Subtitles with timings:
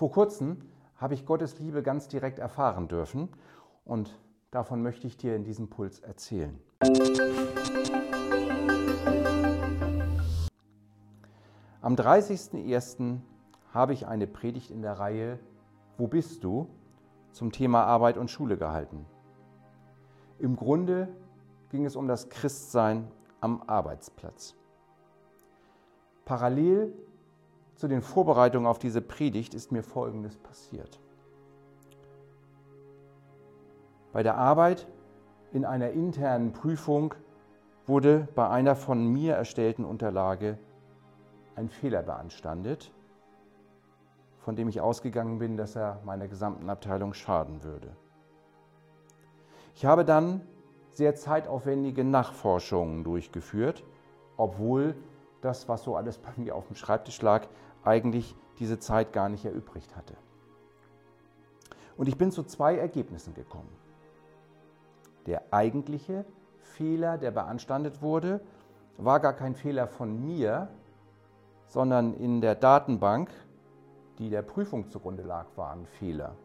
[0.00, 0.56] Vor kurzem
[0.96, 3.28] habe ich Gottes Liebe ganz direkt erfahren dürfen
[3.84, 4.18] und
[4.50, 6.58] davon möchte ich dir in diesem Puls erzählen.
[11.82, 13.18] Am 30.01.
[13.74, 15.38] habe ich eine Predigt in der Reihe
[15.98, 16.70] Wo bist du?
[17.32, 19.04] zum Thema Arbeit und Schule gehalten.
[20.38, 21.08] Im Grunde
[21.68, 23.06] ging es um das Christsein
[23.42, 24.56] am Arbeitsplatz.
[26.24, 26.94] Parallel
[27.80, 31.00] zu den Vorbereitungen auf diese Predigt ist mir Folgendes passiert.
[34.12, 34.86] Bei der Arbeit
[35.50, 37.14] in einer internen Prüfung
[37.86, 40.58] wurde bei einer von mir erstellten Unterlage
[41.56, 42.92] ein Fehler beanstandet,
[44.40, 47.96] von dem ich ausgegangen bin, dass er meiner gesamten Abteilung schaden würde.
[49.74, 50.42] Ich habe dann
[50.90, 53.84] sehr zeitaufwendige Nachforschungen durchgeführt,
[54.36, 54.94] obwohl
[55.40, 57.46] das, was so alles bei mir auf dem Schreibtisch lag,
[57.84, 60.14] eigentlich diese Zeit gar nicht erübrigt hatte.
[61.96, 63.70] Und ich bin zu zwei Ergebnissen gekommen.
[65.26, 66.24] Der eigentliche
[66.60, 68.40] Fehler, der beanstandet wurde,
[68.96, 70.68] war gar kein Fehler von mir,
[71.66, 73.30] sondern in der Datenbank,
[74.18, 76.36] die der Prüfung zugrunde lag, war ein Fehler.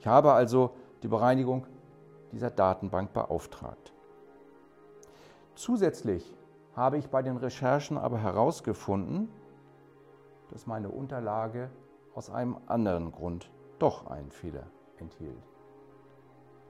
[0.00, 1.66] Ich habe also die Bereinigung
[2.32, 3.92] dieser Datenbank beauftragt.
[5.54, 6.34] Zusätzlich
[6.76, 9.28] habe ich bei den Recherchen aber herausgefunden,
[10.50, 11.70] dass meine Unterlage
[12.14, 14.66] aus einem anderen Grund doch einen Fehler
[14.98, 15.42] enthielt.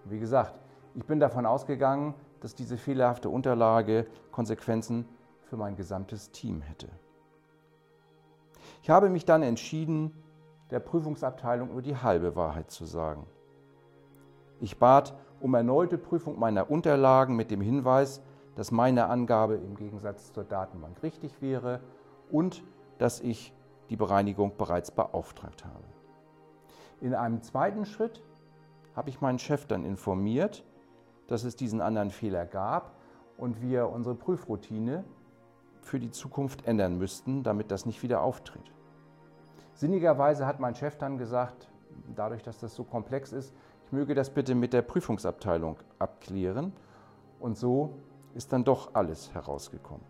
[0.04, 0.58] Wie gesagt,
[0.94, 5.08] ich bin davon ausgegangen, dass diese fehlerhafte Unterlage Konsequenzen
[5.42, 6.88] für mein gesamtes Team hätte.
[8.82, 10.12] Ich habe mich dann entschieden,
[10.70, 13.26] der Prüfungsabteilung nur die halbe Wahrheit zu sagen.
[14.60, 18.22] Ich bat um erneute Prüfung meiner Unterlagen mit dem Hinweis,
[18.56, 21.80] dass meine Angabe im Gegensatz zur Datenbank richtig wäre
[22.30, 22.64] und
[22.98, 23.54] dass ich
[23.90, 25.84] die Bereinigung bereits beauftragt habe.
[27.00, 28.22] In einem zweiten Schritt
[28.96, 30.64] habe ich meinen Chef dann informiert,
[31.28, 32.96] dass es diesen anderen Fehler gab
[33.36, 35.04] und wir unsere Prüfroutine
[35.82, 38.72] für die Zukunft ändern müssten, damit das nicht wieder auftritt.
[39.74, 41.70] Sinnigerweise hat mein Chef dann gesagt,
[42.14, 46.72] dadurch, dass das so komplex ist, ich möge das bitte mit der Prüfungsabteilung abklären.
[47.38, 47.94] Und so
[48.36, 50.04] ist dann doch alles herausgekommen.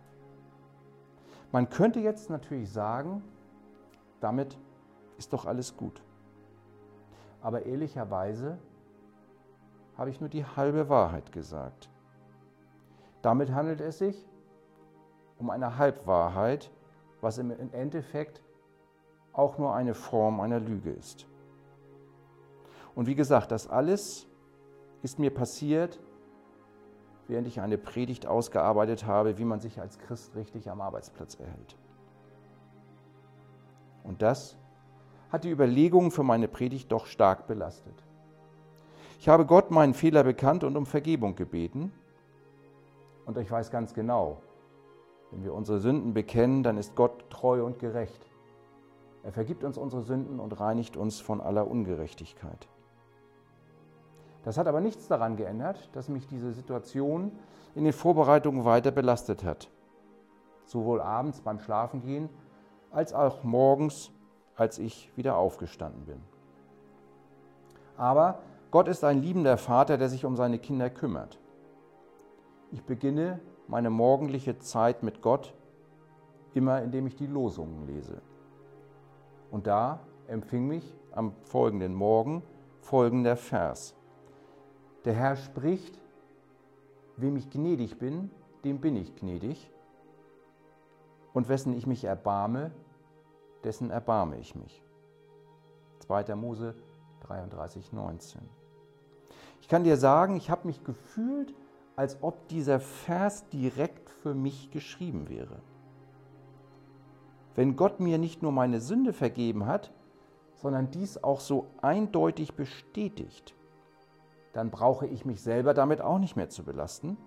[1.53, 3.23] Man könnte jetzt natürlich sagen,
[4.21, 4.59] damit
[5.17, 6.03] ist doch alles gut.
[7.41, 8.59] Aber ehrlicherweise
[9.97, 11.89] habe ich nur die halbe Wahrheit gesagt.
[13.23, 14.27] Damit handelt es sich
[15.39, 16.71] um eine Halbwahrheit,
[17.21, 18.43] was im Endeffekt
[19.33, 21.27] auch nur eine Form einer Lüge ist.
[22.95, 24.27] Und wie gesagt, das alles
[25.03, 26.01] ist mir passiert,
[27.29, 31.77] während ich eine Predigt ausgearbeitet habe, wie man sich als Christ richtig am Arbeitsplatz erhält.
[34.05, 34.57] Und das
[35.31, 38.05] hat die Überlegungen für meine Predigt doch stark belastet.
[39.19, 41.93] Ich habe Gott meinen Fehler bekannt und um Vergebung gebeten.
[43.25, 44.41] Und ich weiß ganz genau,
[45.33, 48.31] wenn wir unsere Sünden bekennen, dann ist Gott treu und gerecht.
[49.25, 52.69] Er vergibt uns unsere Sünden und reinigt uns von aller Ungerechtigkeit.
[54.47, 57.33] Das hat aber nichts daran geändert, dass mich diese Situation
[57.75, 59.69] in den Vorbereitungen weiter belastet hat.
[60.67, 62.29] Sowohl abends beim Schlafengehen
[62.93, 64.13] als auch morgens,
[64.55, 66.21] als ich wieder aufgestanden bin.
[67.97, 68.39] Aber
[68.71, 71.41] Gott ist ein liebender Vater, der sich um seine Kinder kümmert.
[72.71, 75.55] Ich beginne meine morgendliche Zeit mit Gott
[76.55, 78.23] immer, indem ich die Losungen lese.
[79.51, 82.45] Und da empfing mich am folgenden Morgen
[82.81, 83.96] folgender Vers.
[85.07, 86.01] Der Herr spricht,
[87.17, 88.29] wem ich gnädig bin,
[88.65, 89.71] dem bin ich gnädig.
[91.33, 92.73] Und wessen ich mich erbarme,
[93.63, 94.83] dessen erbarme ich mich.
[96.01, 96.35] 2.
[96.35, 96.75] Mose
[97.21, 98.41] 33, 19.
[99.61, 101.55] Ich kann dir sagen, ich habe mich gefühlt,
[101.95, 105.61] als ob dieser Vers direkt für mich geschrieben wäre.
[107.55, 109.93] Wenn Gott mir nicht nur meine Sünde vergeben hat,
[110.57, 113.56] sondern dies auch so eindeutig bestätigt,
[114.57, 117.19] dann brauche ich mich selber damit auch nicht mehr zu belasten.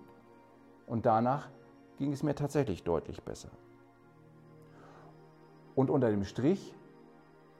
[0.88, 1.48] Und danach
[1.96, 3.50] ging es mir tatsächlich deutlich besser.
[5.76, 6.74] Und unter dem Strich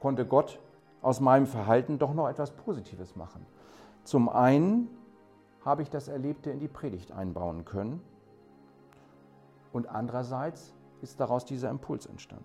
[0.01, 0.59] konnte Gott
[1.01, 3.45] aus meinem Verhalten doch noch etwas Positives machen.
[4.03, 4.89] Zum einen
[5.63, 8.01] habe ich das Erlebte in die Predigt einbauen können
[9.71, 12.43] und andererseits ist daraus dieser Impuls entstanden.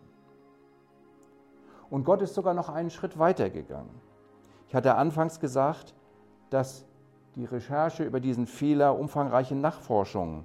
[1.90, 4.00] Und Gott ist sogar noch einen Schritt weiter gegangen.
[4.69, 5.93] Ich hatte anfangs gesagt,
[6.50, 6.87] dass
[7.36, 10.44] die Recherche über diesen Fehler umfangreiche Nachforschungen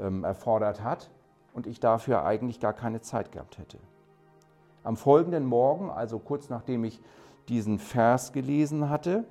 [0.00, 1.10] ähm, erfordert hat
[1.52, 3.78] und ich dafür eigentlich gar keine Zeit gehabt hätte.
[4.82, 7.00] Am folgenden Morgen, also kurz nachdem ich
[7.48, 9.24] diesen Vers gelesen hatte,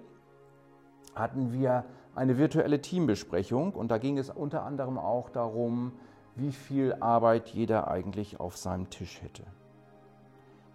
[1.15, 5.93] hatten wir eine virtuelle Teambesprechung und da ging es unter anderem auch darum,
[6.35, 9.43] wie viel Arbeit jeder eigentlich auf seinem Tisch hätte.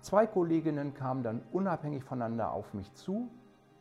[0.00, 3.28] Zwei Kolleginnen kamen dann unabhängig voneinander auf mich zu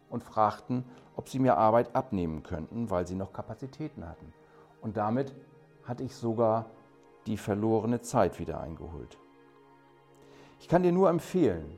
[0.10, 0.84] und fragten,
[1.16, 4.34] ob sie mir Arbeit abnehmen könnten, weil sie noch Kapazitäten hatten.
[4.82, 5.34] Und damit
[5.84, 6.68] hatte ich sogar
[7.26, 9.18] die verlorene Zeit wieder eingeholt.
[10.60, 11.78] Ich kann dir nur empfehlen,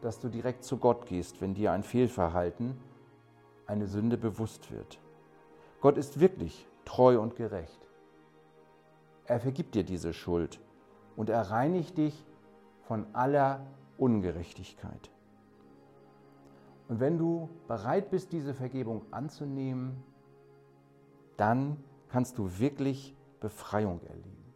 [0.00, 2.78] dass du direkt zu Gott gehst, wenn dir ein Fehlverhalten,
[3.66, 4.98] eine Sünde bewusst wird.
[5.80, 7.86] Gott ist wirklich treu und gerecht.
[9.26, 10.58] Er vergibt dir diese Schuld
[11.16, 12.24] und er reinigt dich
[12.82, 13.64] von aller
[13.96, 15.10] Ungerechtigkeit.
[16.90, 20.02] Und wenn du bereit bist, diese Vergebung anzunehmen,
[21.36, 21.76] dann
[22.08, 24.52] kannst du wirklich Befreiung erleben.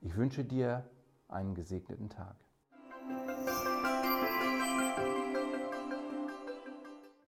[0.00, 0.84] Ich wünsche dir
[1.28, 2.34] einen gesegneten Tag.